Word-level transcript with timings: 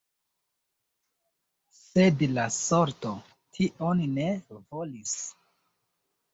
Sed 1.81 2.25
la 2.39 2.47
sorto 2.57 3.13
tion 3.59 4.05
ne 4.19 4.29
volis. 4.57 5.17